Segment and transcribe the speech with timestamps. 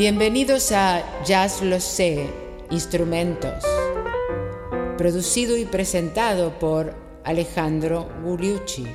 [0.00, 2.26] Bienvenidos a Jazz Lo Sé,
[2.70, 3.62] Instrumentos,
[4.96, 8.86] producido y presentado por Alejandro Gugliucci.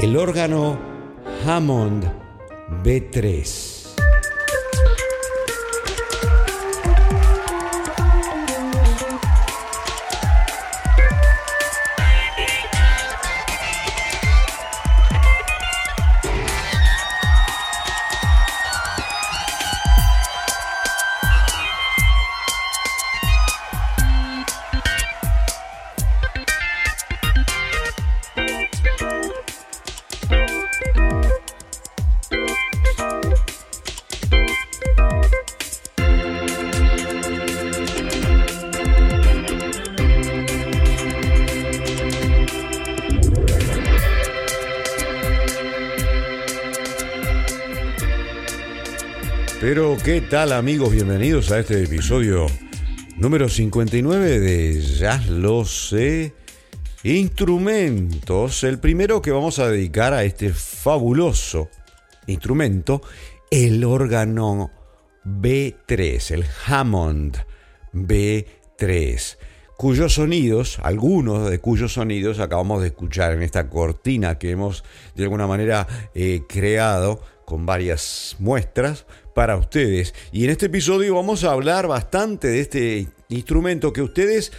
[0.00, 0.78] El órgano
[1.44, 2.04] Hammond
[2.84, 3.83] B3.
[49.66, 50.92] Pero, ¿qué tal amigos?
[50.92, 52.48] Bienvenidos a este episodio
[53.16, 56.34] número 59 de Ya lo sé.
[57.02, 58.62] Instrumentos.
[58.62, 61.70] El primero que vamos a dedicar a este fabuloso
[62.26, 63.00] instrumento,
[63.50, 64.70] el órgano
[65.24, 67.38] B3, el Hammond
[67.94, 69.38] B3
[69.76, 74.84] cuyos sonidos, algunos de cuyos sonidos acabamos de escuchar en esta cortina que hemos
[75.14, 80.14] de alguna manera eh, creado con varias muestras para ustedes.
[80.32, 84.52] Y en este episodio vamos a hablar bastante de este instrumento que ustedes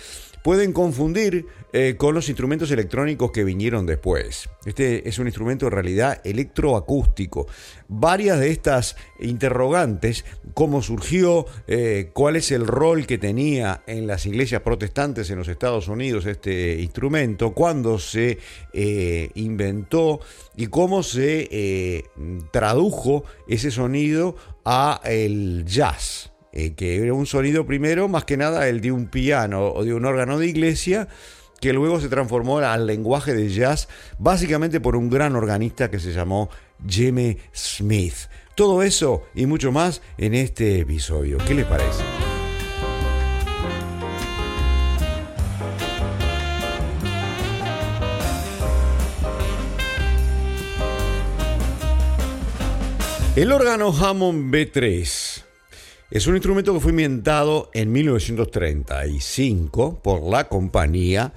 [0.44, 4.50] pueden confundir eh, con los instrumentos electrónicos que vinieron después.
[4.66, 7.48] Este es un instrumento en realidad electroacústico.
[7.90, 14.26] Varias de estas interrogantes, cómo surgió, eh, cuál es el rol que tenía en las
[14.26, 18.38] iglesias protestantes en los Estados Unidos este instrumento, cuándo se
[18.72, 20.22] eh, inventó
[20.56, 22.06] y cómo se
[22.54, 26.32] tradujo ese sonido a el jazz.
[26.54, 30.06] Que era un sonido primero, más que nada el de un piano o de un
[30.06, 31.10] órgano de iglesia,
[31.66, 33.88] que luego se transformó al lenguaje de jazz,
[34.20, 36.48] básicamente por un gran organista que se llamó
[36.88, 38.14] Jimmy Smith.
[38.54, 41.40] Todo eso y mucho más en este episodio.
[41.48, 42.04] ¿Qué les parece?
[53.36, 55.44] El órgano Hammond B3
[56.12, 61.34] es un instrumento que fue inventado en 1935 por la compañía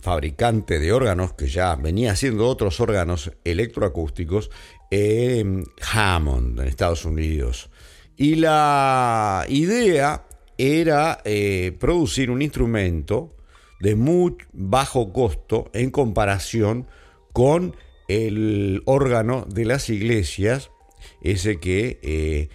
[0.00, 4.50] fabricante de órganos que ya venía haciendo otros órganos electroacústicos
[4.90, 7.70] en Hammond, en Estados Unidos.
[8.16, 10.24] Y la idea
[10.56, 13.36] era eh, producir un instrumento
[13.80, 16.88] de muy bajo costo en comparación
[17.32, 17.76] con
[18.08, 20.70] el órgano de las iglesias,
[21.22, 22.48] ese que eh,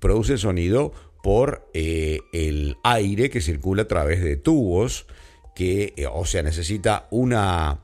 [0.00, 0.92] produce sonido
[1.22, 5.06] por eh, el aire que circula a través de tubos,
[5.54, 7.80] que, eh, o sea, necesita una,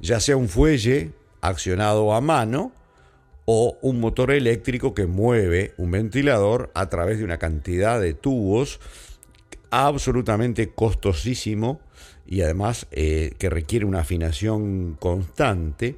[0.00, 2.72] ya sea un fuelle accionado a mano
[3.44, 8.80] o un motor eléctrico que mueve un ventilador a través de una cantidad de tubos
[9.70, 11.80] absolutamente costosísimo
[12.26, 15.96] y además eh, que requiere una afinación constante,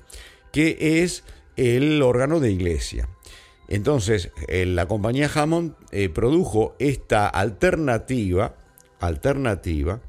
[0.53, 1.25] que es
[1.57, 3.09] el órgano de iglesia.
[3.69, 5.75] Entonces, eh, la compañía Hammond
[6.13, 8.57] produjo esta alternativa,
[9.01, 10.01] alternativa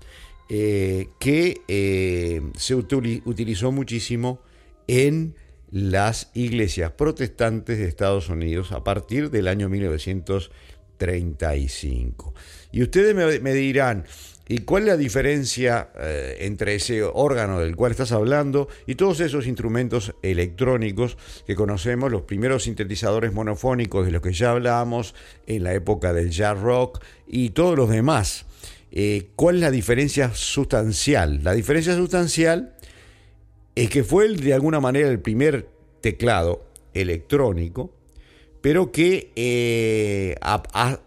[0.50, 4.42] eh, que se utilizó muchísimo
[4.88, 5.34] en
[5.72, 12.36] las iglesias protestantes de Estados Unidos a partir del año 1935.
[12.72, 14.06] Y ustedes me dirán,
[14.48, 19.20] ¿Y cuál es la diferencia eh, entre ese órgano del cual estás hablando y todos
[19.20, 21.18] esos instrumentos electrónicos
[21.48, 25.16] que conocemos, los primeros sintetizadores monofónicos de los que ya hablábamos
[25.48, 28.46] en la época del jazz rock y todos los demás?
[28.96, 31.42] Eh, ¿Cuál es la diferencia sustancial?
[31.44, 32.76] La diferencia sustancial
[33.76, 35.70] es que fue de alguna manera el primer
[36.02, 37.94] teclado electrónico
[38.62, 40.36] pero que eh,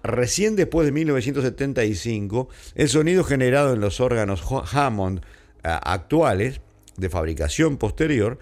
[0.05, 5.23] recién después de 1975, el sonido generado en los órganos Hammond
[5.65, 6.61] actuales,
[6.97, 8.39] de fabricación posterior,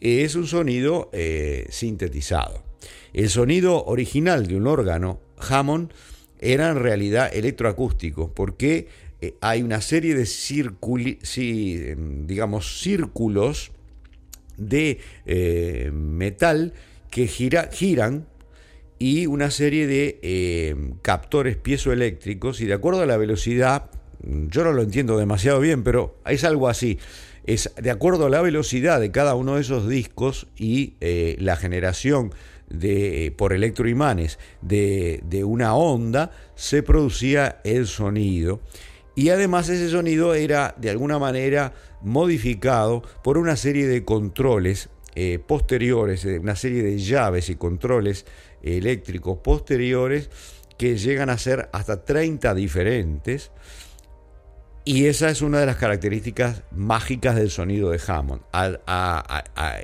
[0.00, 2.62] es un sonido eh, sintetizado.
[3.12, 5.92] El sonido original de un órgano Hammond
[6.40, 8.88] era en realidad electroacústico, porque
[9.20, 10.26] eh, hay una serie de
[12.26, 13.70] digamos, círculos
[14.56, 15.00] de
[15.92, 16.74] metal
[17.10, 18.26] que giran
[19.00, 23.90] y una serie de eh, captores piezoeléctricos y de acuerdo a la velocidad,
[24.22, 26.98] yo no lo entiendo demasiado bien, pero es algo así.
[27.46, 31.56] Es de acuerdo a la velocidad de cada uno de esos discos y eh, la
[31.56, 32.34] generación
[32.70, 38.60] de, por electroimanes de, de una onda, se producía el sonido.
[39.14, 45.40] Y además ese sonido era de alguna manera modificado por una serie de controles eh,
[45.44, 48.26] posteriores, eh, una serie de llaves y controles
[48.62, 50.30] eléctricos posteriores
[50.78, 53.50] que llegan a ser hasta 30 diferentes.
[54.84, 58.42] Y esa es una de las características mágicas del sonido de Hammond.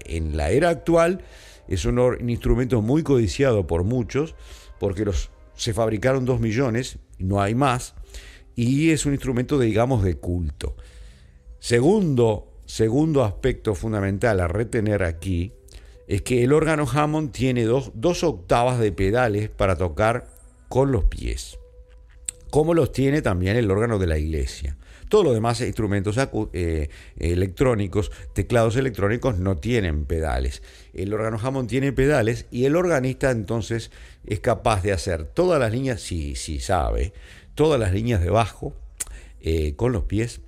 [0.04, 1.22] en la era actual
[1.68, 4.34] es un, instrumento muy codiciado por muchos,
[4.78, 7.94] porque los, se fabricaron 2 millones, no hay más,
[8.54, 10.76] y es un instrumento, digamos, de culto.
[11.58, 15.52] Segundo, segundo aspecto fundamental a retener aquí
[16.06, 20.28] es que el órgano Hammond tiene dos, dos octavas de pedales para tocar
[20.68, 21.58] con los pies,
[22.50, 24.76] como los tiene también el órgano de la iglesia.
[25.08, 26.16] Todos los demás instrumentos
[26.52, 26.88] eh,
[27.18, 30.62] electrónicos, teclados electrónicos, no tienen pedales.
[30.94, 33.90] El órgano Hammond tiene pedales y el organista entonces
[34.26, 37.12] es capaz de hacer todas las líneas, si, si sabe,
[37.54, 38.74] todas las líneas de bajo
[39.40, 40.40] eh, con los pies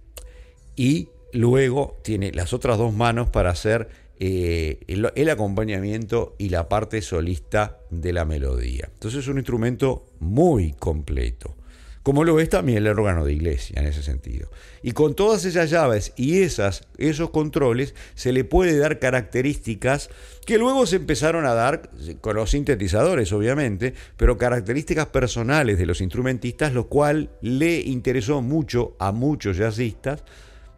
[0.75, 3.89] y luego tiene las otras dos manos para hacer
[4.21, 8.89] eh, el, acompañamiento y la parte solista de la melodía.
[8.93, 11.55] Entonces es un instrumento muy completo,
[12.09, 14.49] como lo es también el órgano de iglesia en ese sentido.
[14.81, 20.09] Y con todas esas llaves y esas, esos controles se le puede dar características
[20.47, 21.91] que luego se empezaron a dar
[22.23, 28.97] con los sintetizadores, obviamente, pero características personales de los instrumentistas, lo cual le interesó mucho
[28.99, 30.25] a muchos jazzistas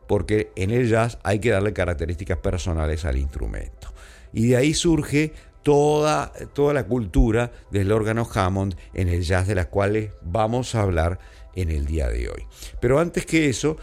[0.08, 3.94] porque en el jazz hay que darle características personales al instrumento.
[4.32, 5.32] Y de ahí surge
[5.62, 10.82] toda, toda la cultura del órgano Hammond en el jazz de las cuales vamos a
[10.82, 11.18] hablar
[11.54, 12.46] en el día de hoy.
[12.80, 13.76] Pero antes que eso,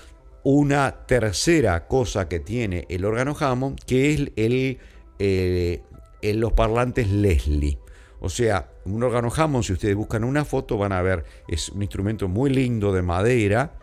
[0.44, 4.79] una tercera cosa que tiene el órgano Hammond, que es el,
[5.19, 5.81] eh,
[6.21, 7.80] los parlantes Leslie.
[8.19, 11.83] O sea, un órgano Hammond, si ustedes buscan una foto, van a ver, es un
[11.83, 13.73] instrumento muy lindo de madera,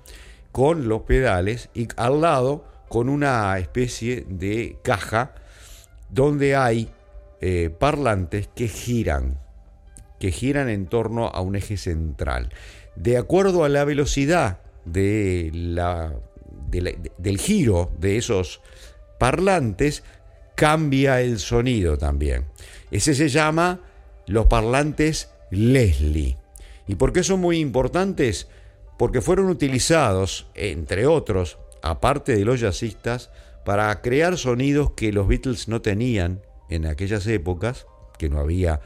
[0.54, 5.34] con los pedales y al lado con una especie de caja
[6.10, 6.90] donde hay
[7.40, 9.38] eh, parlantes que giran,
[10.18, 12.50] que giran en torno a un eje central.
[12.96, 16.14] De acuerdo a la velocidad de la,
[16.70, 18.60] del giro de esos
[19.18, 20.04] parlantes,
[20.54, 22.46] cambia el sonido también.
[22.90, 23.80] Ese se llama
[24.26, 26.36] los parlantes Leslie.
[26.86, 28.48] ¿Y por qué son muy importantes?
[28.96, 33.30] porque fueron utilizados, entre otros, aparte de los jazzistas,
[33.64, 36.42] para crear sonidos que los Beatles no tenían
[36.74, 37.86] en aquellas épocas,
[38.18, 38.80] que no había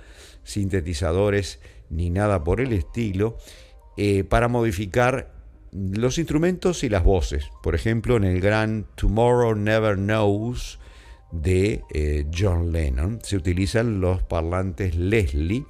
[0.44, 3.36] sintetizadores ni nada por el estilo,
[3.96, 5.32] eh, para modificar
[5.72, 7.50] los instrumentos y las voces.
[7.62, 10.78] Por ejemplo, en el gran Tomorrow Never Knows
[11.30, 15.66] de eh, John Lennon se utilizan los parlantes Leslie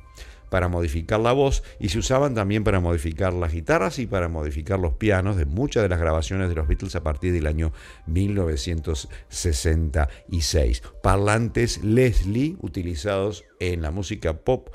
[0.50, 4.78] para modificar la voz y se usaban también para modificar las guitarras y para modificar
[4.78, 7.72] los pianos de muchas de las grabaciones de los Beatles a partir del año
[8.06, 10.82] 1966.
[11.02, 14.70] Parlantes Leslie utilizados en la música pop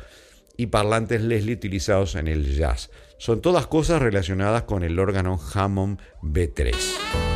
[0.58, 2.92] y parlantes Leslie utilizados en el jazz.
[3.18, 7.33] Son todas cosas relacionadas con el órgano Hammond B3.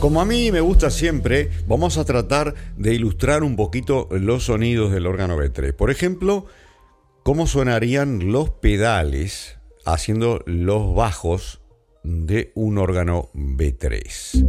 [0.00, 4.92] Como a mí me gusta siempre, vamos a tratar de ilustrar un poquito los sonidos
[4.92, 5.74] del órgano B3.
[5.74, 6.46] Por ejemplo,
[7.22, 11.60] cómo sonarían los pedales haciendo los bajos
[12.02, 14.42] de un órgano B3.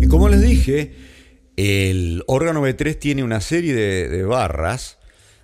[0.00, 0.92] Y como les dije,
[1.56, 4.98] el órgano B3 tiene una serie de, barras,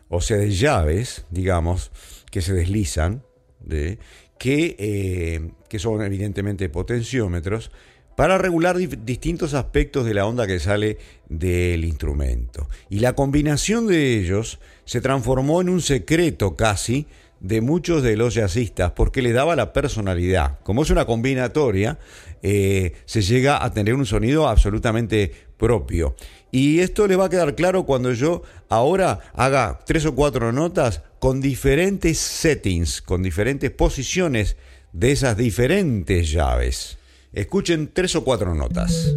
[0.09, 1.91] o sea, de llaves, digamos,
[2.31, 3.25] que se deslizan,
[3.59, 3.99] de,
[4.41, 7.71] eh, que, son evidentemente potenciómetros,
[8.17, 10.99] para regular distintos aspectos de la onda que sale
[11.29, 12.69] del instrumento.
[12.89, 17.07] Y la combinación de ellos se transformó en un secreto casi
[17.41, 20.61] de muchos de los jazzistas porque le daba la personalidad.
[20.63, 21.99] Como es una combinatoria,
[22.43, 26.15] eh, se llega a tener un sonido absolutamente propio.
[26.55, 31.03] Y esto le va a quedar claro cuando yo ahora haga tres o cuatro notas
[31.19, 34.57] con diferentes settings, con diferentes posiciones
[34.93, 36.97] de esas diferentes llaves.
[37.33, 39.17] Escuchen tres o cuatro notas.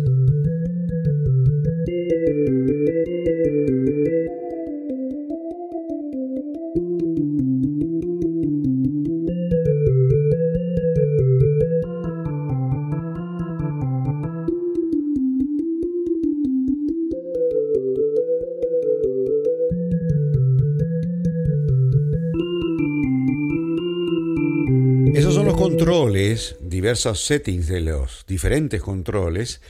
[25.87, 29.61] Controles, diversos settings de los diferentes controles,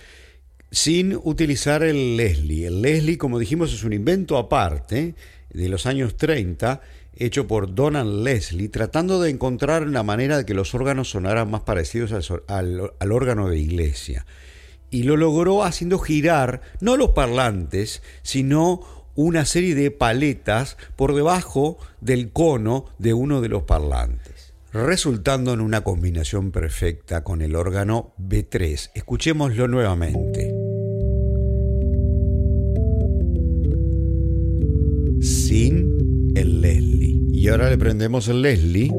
[0.71, 2.65] sin utilizar el Leslie.
[2.65, 5.13] El Leslie, como dijimos, es un invento aparte
[5.51, 6.81] de los años 30,
[7.15, 11.61] hecho por Donald Leslie, tratando de encontrar una manera de que los órganos sonaran más
[11.61, 12.11] parecidos
[12.47, 14.25] al, al órgano de iglesia.
[14.89, 18.81] Y lo logró haciendo girar no los parlantes, sino
[19.13, 24.36] una serie de paletas por debajo del cono de uno de los parlantes,
[24.85, 28.91] resultando en una combinación perfecta con el órgano B3.
[28.93, 30.53] Escuchémoslo nuevamente.
[35.21, 37.19] Sin el Leslie.
[37.31, 38.91] Y ahora le prendemos el Leslie.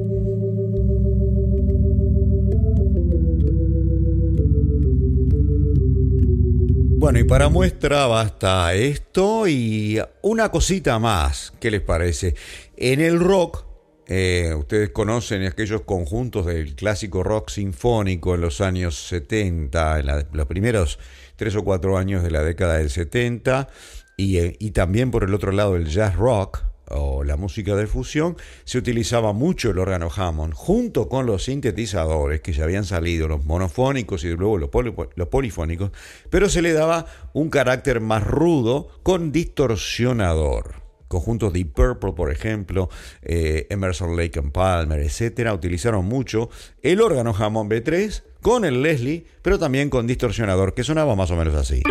[6.99, 12.35] Bueno, y para muestra basta esto y una cosita más, ¿qué les parece?
[12.77, 13.68] En el rock,
[14.09, 20.47] eh, ustedes conocen aquellos conjuntos del clásico rock sinfónico en los años 70, en los
[20.47, 20.99] primeros
[21.37, 23.69] tres o cuatro años de la década del 70,
[24.17, 27.87] y, eh, y también por el otro lado el jazz rock, o la música de
[27.87, 33.29] fusión, se utilizaba mucho el órgano Hammond, junto con los sintetizadores que ya habían salido,
[33.29, 35.91] los monofónicos y luego los, polifónicos,
[36.31, 40.88] pero se le daba un carácter más rudo con distorsionador.
[41.09, 42.89] Conjuntos Deep Purple, por ejemplo,
[43.23, 46.51] eh, Emerson Lake and Palmer, etcétera, utilizaron mucho
[46.83, 51.37] el órgano Hammond B3 con el Leslie, pero también con distorsionador, que sonaba más o
[51.37, 51.83] menos así.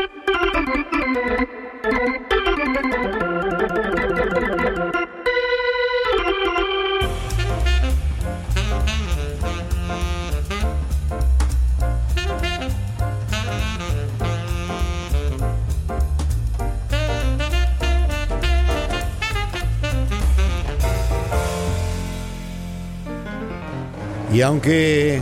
[24.37, 25.19] Y aunque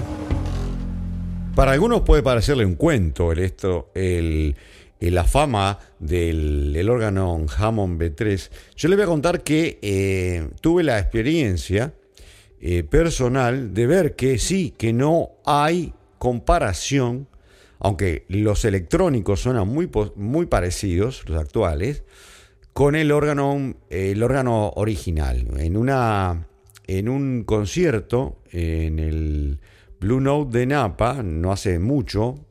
[1.56, 4.58] para algunos puede parecerle un cuento el esto, el,
[5.00, 11.00] la fama del órgano Hammond B3, yo le voy a contar que eh, tuve la
[11.00, 11.94] experiencia
[12.60, 17.30] eh, personal de ver que sí, que no hay comparación,
[17.80, 22.04] aunque los electrónicos suenan muy, muy parecidos, los actuales,
[22.74, 25.48] con el órgano, el órgano original.
[25.58, 26.48] En una
[26.88, 29.60] en un concierto en el
[30.00, 32.46] Blue Note de Napa, no hace mucho,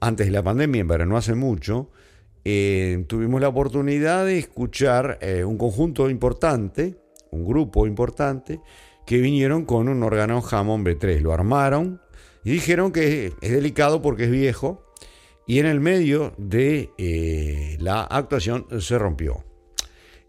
[0.00, 1.90] antes de la pandemia, pero no hace mucho,
[2.44, 6.96] eh, tuvimos la oportunidad de escuchar eh, un conjunto importante,
[7.30, 8.60] un grupo importante,
[9.06, 11.20] que vinieron con un órgano Hammond B3.
[11.20, 12.00] Lo armaron
[12.44, 14.84] y dijeron que es delicado porque es viejo
[15.46, 19.44] y en el medio de eh, la actuación se rompió.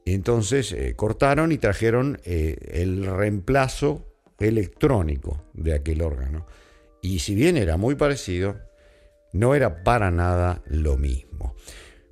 [0.06, 4.06] Entonces eh, cortaron y trajeron eh, el reemplazo
[4.40, 6.46] electrónico de aquel órgano.
[7.02, 8.58] Y si bien era muy parecido,
[9.32, 11.56] no era para nada lo mismo.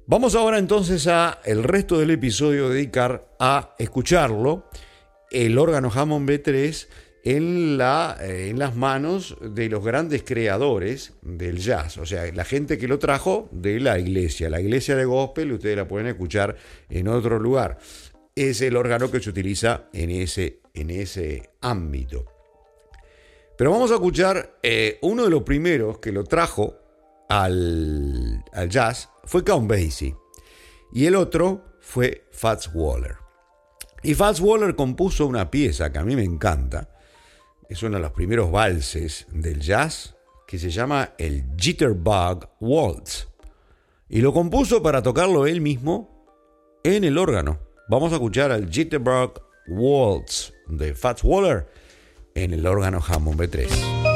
[0.07, 4.69] Vamos ahora entonces a el resto del episodio dedicar a escucharlo,
[5.29, 6.87] el órgano Hammond B3
[7.23, 12.87] eh, en las manos de los grandes creadores del jazz, o sea, la gente que
[12.87, 14.49] lo trajo de la iglesia.
[14.49, 16.55] La iglesia de gospel, ustedes la pueden escuchar
[16.89, 17.77] en otro lugar.
[18.35, 22.25] Es el órgano que se utiliza en ese, en ese ámbito.
[23.57, 26.77] Pero vamos a escuchar eh, uno de los primeros que lo trajo
[27.29, 30.15] al, al jazz fue Count Basie
[30.91, 33.17] y el otro fue Fats Waller.
[34.03, 36.89] Y Fats Waller compuso una pieza que a mí me encanta,
[37.71, 40.13] es uno de los primeros valses del jazz
[40.45, 43.29] que se llama el Jitterbug Waltz.
[44.09, 46.27] Y lo compuso para tocarlo él mismo
[46.83, 47.59] en el órgano.
[47.87, 51.65] Vamos a escuchar al Jitterbug Waltz de Fats Waller
[52.35, 54.10] en el órgano Hammond B3.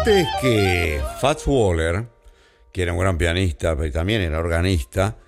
[0.00, 2.06] Antes que Fats Waller,
[2.72, 5.18] que era un gran pianista, pero también era organista,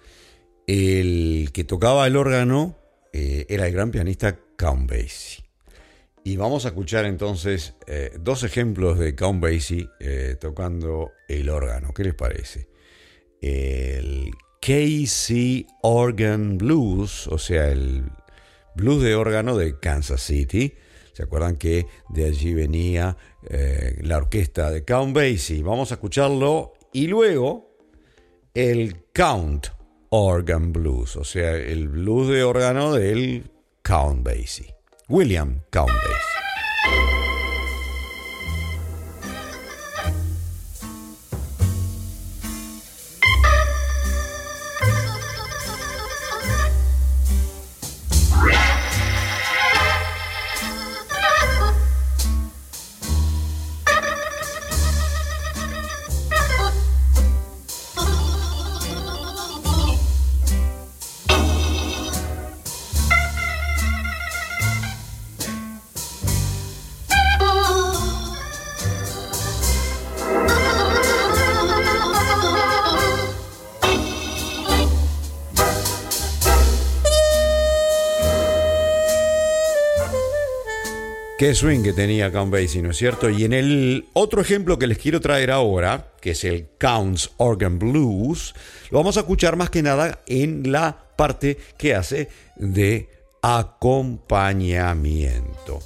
[0.66, 2.78] el que tocaba el órgano
[3.12, 5.44] eh, era el gran pianista Count Basie.
[6.24, 11.92] Y vamos a escuchar entonces eh, dos ejemplos de Count Basie eh, tocando el órgano.
[11.92, 12.66] ¿Qué les parece?
[13.42, 14.30] El
[14.62, 18.10] KC Organ Blues, o sea, el
[18.74, 20.72] blues de órgano de Kansas City.
[21.12, 23.18] ¿Se acuerdan que de allí venía
[23.48, 25.62] eh, la orquesta de Count Basie?
[25.62, 27.76] Vamos a escucharlo y luego
[28.54, 29.68] el Count
[30.10, 33.50] Organ Blues, o sea, el blues de órgano del
[33.82, 34.74] Count Basie.
[35.08, 36.41] William Count Basie.
[81.42, 83.28] Qué swing que tenía Count Basie, ¿no es cierto?
[83.28, 87.80] Y en el otro ejemplo que les quiero traer ahora, que es el Count's Organ
[87.80, 88.54] Blues,
[88.92, 93.08] lo vamos a escuchar más que nada en la parte que hace de
[93.42, 95.80] acompañamiento.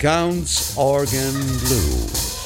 [0.00, 2.37] Count's Organ Blues.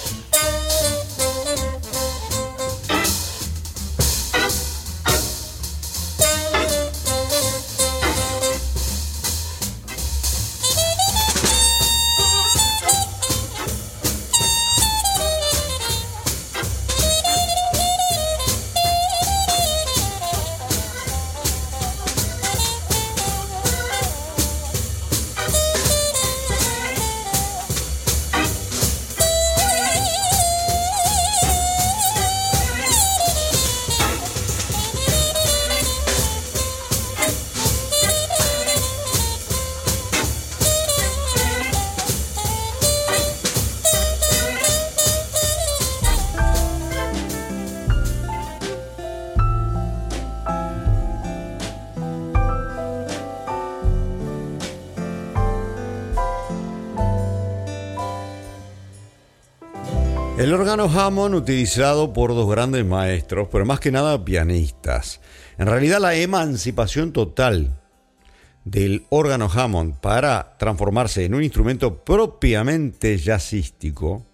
[60.43, 65.21] El órgano Hammond utilizado por dos grandes maestros, pero más que nada pianistas.
[65.57, 67.81] En realidad la emancipación total
[68.65, 74.27] del órgano Hammond para transformarse en un instrumento propiamente jazzístico,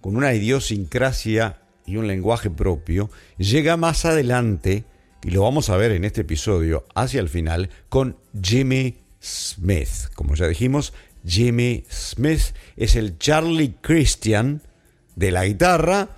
[0.00, 4.84] con una idiosincrasia y un lenguaje propio, llega más adelante,
[5.24, 10.14] y lo vamos a ver en este episodio, hacia el final, con Jimmy Smith.
[10.14, 10.92] Como ya dijimos,
[11.26, 14.62] Jimmy Smith es el Charlie Christian,
[15.16, 16.08] de la guitarra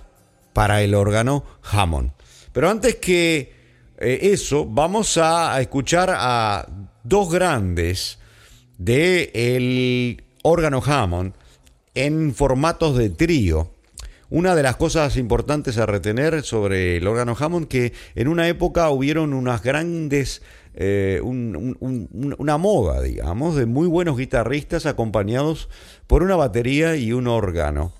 [0.53, 2.11] para el órgano Hammond.
[2.51, 3.53] Pero antes que
[3.99, 6.67] eh, eso, vamos a escuchar a
[7.03, 8.19] dos grandes
[8.77, 11.33] del el órgano Hammond
[11.93, 13.71] en formatos de trío.
[14.29, 18.89] Una de las cosas importantes a retener sobre el órgano Hammond que en una época
[18.89, 20.41] hubieron unas grandes
[20.79, 25.69] eh, una moda, digamos, de muy buenos guitarristas acompañados
[26.05, 27.93] por una batería y un órgano.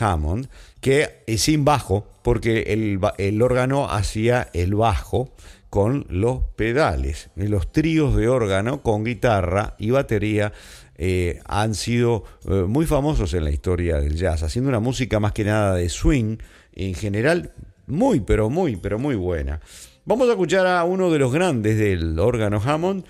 [0.00, 0.48] Hammond,
[0.80, 2.72] que es sin bajo, porque
[3.18, 5.32] el, órgano hacía el bajo
[5.70, 7.30] con los pedales.
[7.36, 10.52] Los tríos de órgano con guitarra y batería
[10.96, 15.32] eh, han sido eh, muy famosos en la historia del jazz, haciendo una música más
[15.32, 16.38] que nada de swing,
[16.72, 17.52] en general
[17.86, 19.60] muy, pero muy, pero muy buena.
[20.06, 23.06] Vamos a escuchar a uno de los grandes del órgano Hammond,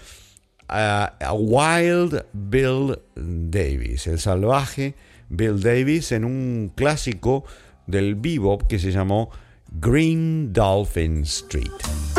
[0.69, 4.95] a Wild Bill Davis, el salvaje
[5.29, 7.45] Bill Davis en un clásico
[7.89, 9.31] del bebop que se llamó
[9.73, 12.14] Green Dolphin Street.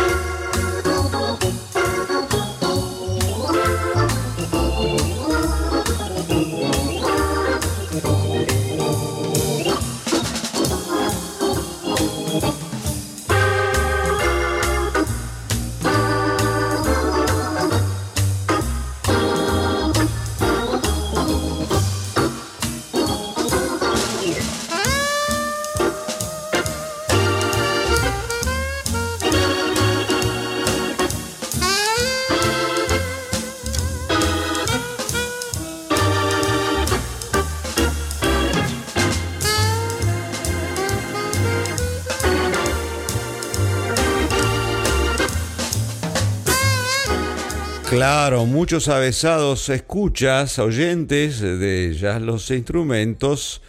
[47.95, 53.61] Claro, muchos avesados escuchas, oyentes de ya los instrumentos,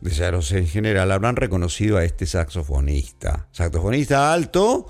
[0.00, 3.46] de ya los en general, habrán reconocido a este saxofonista.
[3.52, 4.86] Saxofonista alto,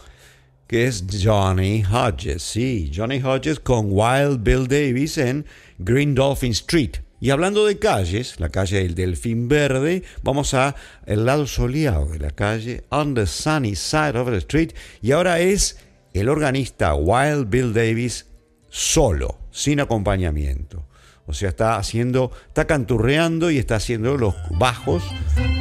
[0.68, 2.40] que es Johnny Hodges.
[2.44, 5.44] Sí, Johnny Hodges con Wild Bill Davis en
[5.78, 6.98] Green Dolphin Street.
[7.18, 10.76] Y hablando de calles, la calle del Delfín Verde, vamos a
[11.06, 14.70] el lado soleado de la calle, on the sunny side of the street,
[15.02, 15.78] y ahora es
[16.12, 18.26] el organista Wild Bill Davis
[18.74, 20.84] solo, sin acompañamiento.
[21.26, 25.04] O sea, está haciendo, está canturreando y está haciendo los bajos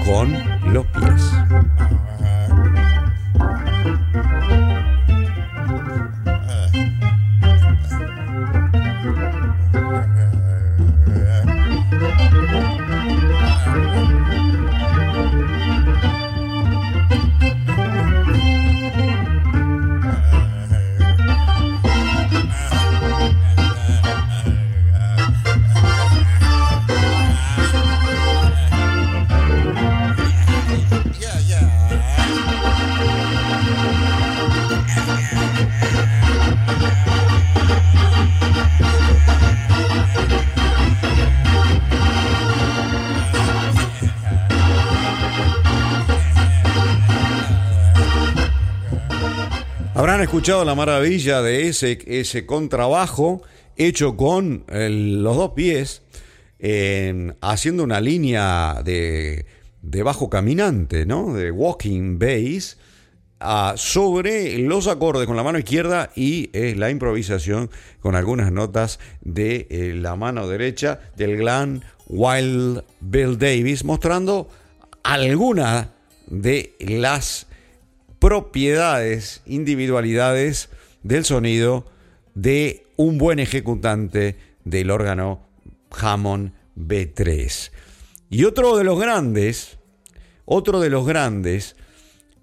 [0.04, 0.34] con
[0.73, 1.21] los pies.
[50.43, 53.43] Escuchado la maravilla de ese, ese contrabajo
[53.77, 56.01] hecho con los dos pies,
[57.39, 59.45] haciendo una línea de,
[59.82, 61.34] de, bajo caminante, ¿no?
[61.34, 62.77] de walking bass,
[63.39, 67.69] ah, sobre los acordes con la mano izquierda y eh, la improvisación
[68.01, 74.49] con algunas notas de eh, la mano derecha del gran Wild Bill Davis, mostrando
[75.03, 75.91] alguna
[76.27, 77.47] de las
[78.24, 80.70] propiedades, individualidades
[81.02, 81.86] del sonido
[82.36, 85.46] de un buen ejecutante del órgano
[85.92, 87.72] Hammond B3.
[88.30, 89.78] Y otro de los grandes,
[90.46, 91.76] otro de los grandes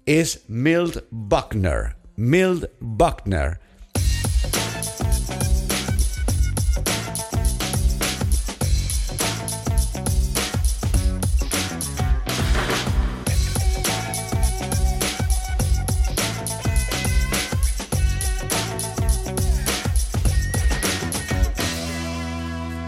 [0.05, 1.95] es Milt Buckner.
[2.15, 3.59] Milt Buckner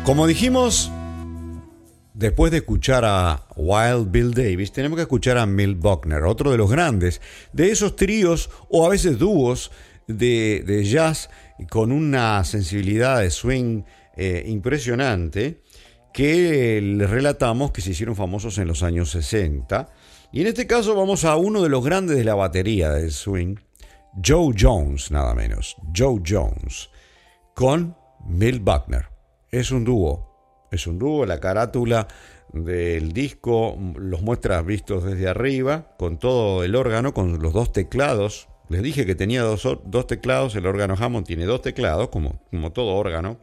[0.05, 0.91] Como dijimos,
[2.13, 6.57] después de escuchar a Wild Bill Davis, tenemos que escuchar a Milt Buckner, otro de
[6.57, 7.21] los grandes,
[7.53, 9.71] de esos tríos o a veces dúos
[10.07, 11.29] de, jazz
[11.69, 13.83] con una sensibilidad de swing
[14.17, 15.61] eh, impresionante
[16.11, 19.87] que les relatamos que se hicieron famosos en los años 60.
[20.33, 23.55] Y en este caso vamos a uno de los grandes de la batería del swing,
[24.23, 26.89] Joe Jones, nada menos, Joe Jones,
[27.55, 27.95] con
[28.27, 29.12] Milt Buckner.
[29.53, 32.07] Es un dúo, es un dúo, la carátula
[32.51, 38.47] del disco los muestra vistos desde arriba, con todo el órgano, con los dos teclados.
[38.67, 42.71] Les dije que tenía dos, dos teclados, el órgano Hammond tiene dos teclados, como, como
[42.71, 43.37] todo órgano.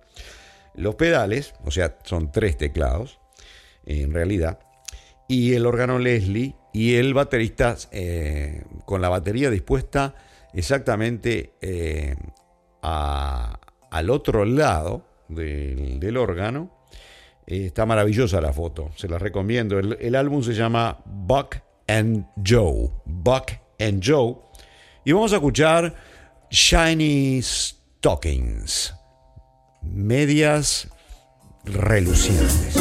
[0.74, 3.20] Los pedales, o sea, son tres teclados,
[3.86, 4.58] en realidad.
[5.28, 10.16] Y el órgano Leslie y el baterista eh, con la batería dispuesta
[10.54, 12.16] exactamente eh,
[12.82, 16.70] al otro lado del, órgano.
[17.46, 19.78] Eh, está maravillosa la foto, se la recomiendo.
[19.78, 21.56] El, álbum se llama Buck
[21.88, 22.90] and Joe.
[23.04, 24.36] Buck and Joe.
[25.04, 25.94] Y vamos a escuchar
[26.50, 28.94] Shiny Stockings.
[29.82, 30.88] Medias
[31.64, 32.76] relucientes.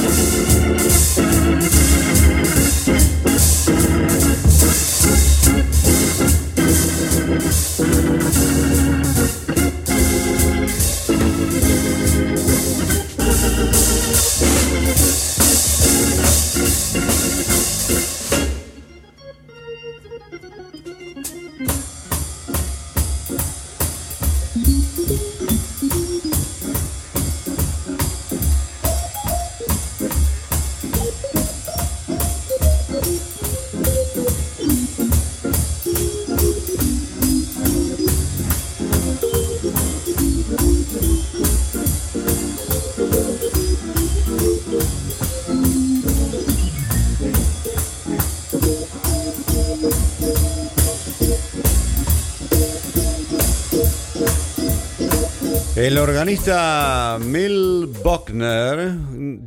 [55.80, 58.98] El organista Mil Buckner,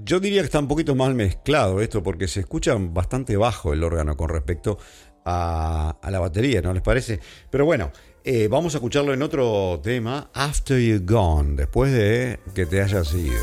[0.03, 3.85] yo diría que está un poquito mal mezclado esto porque se escucha bastante bajo el
[3.85, 4.79] órgano con respecto
[5.27, 7.21] a, la batería, ¿no les parece?
[7.51, 7.92] Pero bueno,
[8.25, 13.12] eh, vamos a escucharlo en otro tema, After You Gone, después de que te hayas
[13.12, 13.37] ido.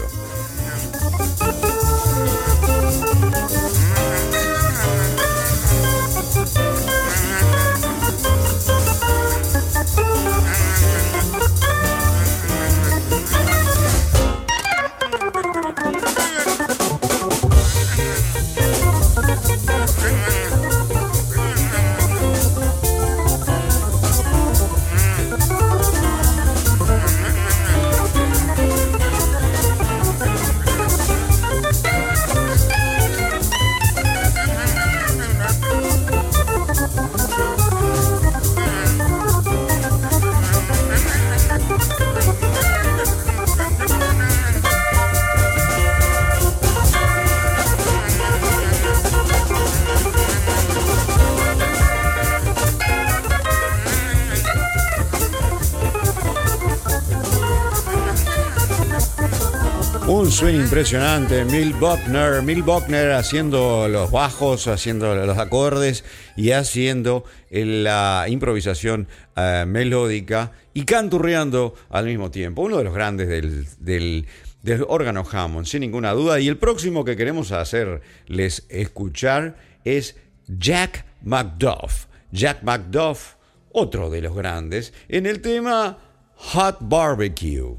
[60.39, 66.05] Swing impresionante, Mil Buckner, Mil Buckner haciendo los bajos, haciendo los acordes
[66.37, 72.61] y haciendo la improvisación eh, melódica y canturreando al mismo tiempo.
[72.61, 74.27] Uno de los grandes del,
[74.61, 76.39] del órgano Hammond, sin ninguna duda.
[76.39, 80.15] Y el próximo que queremos hacerles escuchar es
[80.47, 82.05] Jack McDuff.
[82.31, 83.33] Jack McDuff,
[83.73, 85.97] otro de los grandes, en el tema
[86.35, 87.75] Hot Barbecue.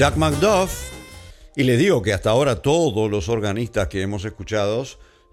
[0.00, 0.94] Jack McDuff,
[1.54, 4.82] y le digo que hasta ahora todos los organistas que hemos escuchado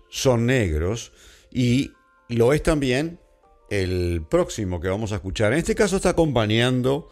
[0.10, 1.14] son negros,
[1.54, 1.94] y
[2.28, 3.18] lo es también
[3.70, 5.54] el próximo que vamos a escuchar.
[5.54, 7.10] En este caso está acompañando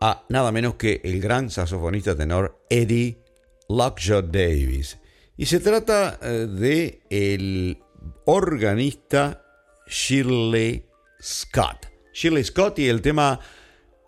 [0.00, 3.18] a nada menos que el gran saxofonista tenor Eddie
[3.68, 4.98] Lockshot Davis.
[5.36, 7.82] Y se trata eh, de el
[8.24, 9.44] organista
[9.86, 10.86] Shirley
[11.22, 11.86] Scott.
[12.14, 13.40] Shirley Scott y el tema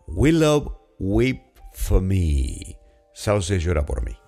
[0.06, 1.42] Willow Weep
[1.74, 2.85] for Me.
[3.18, 4.25] Sauce llora por mí.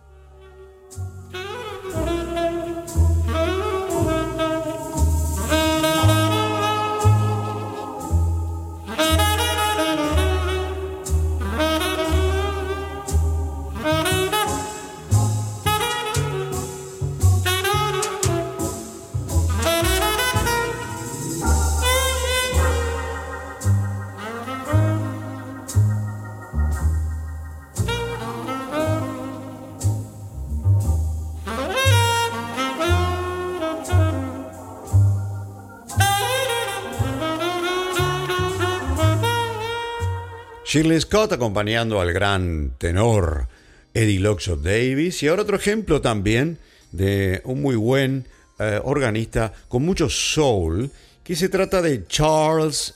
[40.69, 43.49] Shirley Scott acompañando al gran tenor
[43.95, 45.23] Eddie Lockshot Davis.
[45.23, 46.59] Y ahora otro ejemplo también
[46.93, 48.27] de un muy buen
[48.59, 50.91] eh, organista con mucho soul,
[51.25, 52.95] que se trata de Charles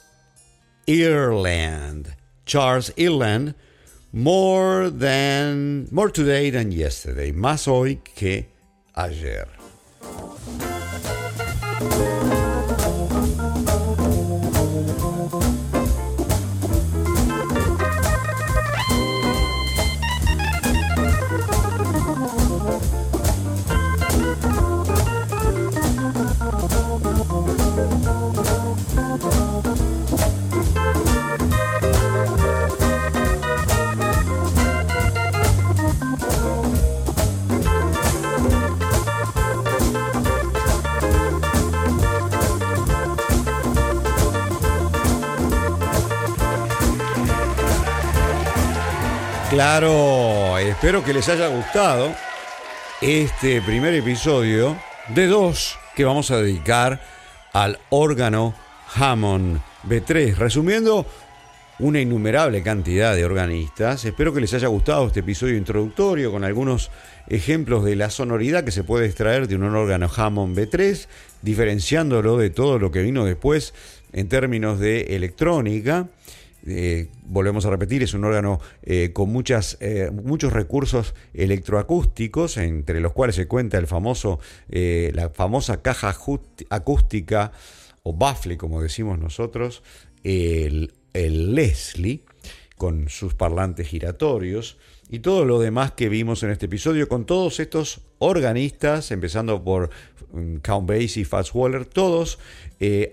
[0.85, 2.15] Ireland.
[2.45, 3.55] Charles Ireland,
[4.11, 8.49] more than more today than yesterday, más hoy que
[8.93, 9.47] ayer.
[49.53, 52.11] Claro, espero que les haya gustado
[53.01, 54.75] este primer episodio
[55.09, 56.99] de dos que vamos a dedicar
[57.53, 58.55] al órgano
[58.95, 60.37] Hammond B3.
[60.37, 61.05] Resumiendo,
[61.77, 64.03] una innumerable cantidad de organistas.
[64.05, 66.89] Espero que les haya gustado este episodio introductorio con algunos
[67.27, 71.05] ejemplos de la sonoridad que se puede extraer de un órgano Hammond B3,
[71.43, 73.75] diferenciándolo de todo lo que vino después
[74.13, 76.07] en términos de electrónica.
[76.65, 83.01] Eh, volvemos a repetir, es un órgano eh, con muchas, eh, muchos recursos electroacústicos, entre
[83.01, 86.15] los cuales se cuenta el famoso, la famosa caja
[86.69, 87.51] acústica
[88.03, 89.83] o baffle, como decimos nosotros,
[90.23, 92.23] el, el Leslie,
[92.77, 94.77] con sus parlantes giratorios
[95.09, 99.89] y todo lo demás que vimos en este episodio con todos estos organistas, empezando por
[100.31, 102.39] mm, Count Basie Fats Waller, todos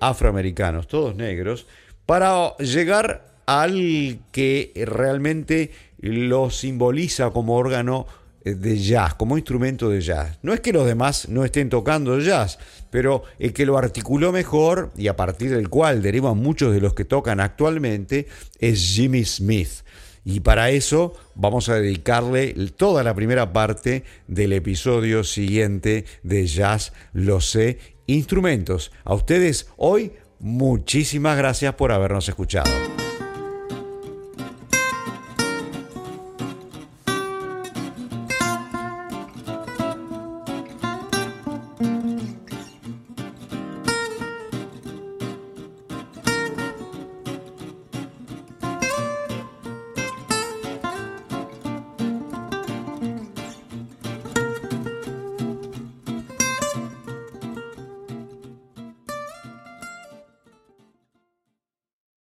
[0.01, 1.67] afroamericanos, todos negros,
[2.07, 8.07] para llegar al que realmente lo simboliza como órgano
[8.45, 10.39] eh, de jazz, como instrumento de jazz.
[10.43, 12.59] No es que los demás no estén tocando jazz,
[12.91, 16.95] pero el que lo articuló mejor y a partir del cual derivan muchos de los
[16.95, 19.85] que tocan actualmente es Jimmy Smith.
[20.25, 26.93] Y para eso vamos a dedicarle toda la primera parte del episodio siguiente de Jazz
[27.13, 28.93] Lo sé, instrumentos.
[29.05, 32.71] A ustedes hoy muchísimas gracias por habernos escuchado.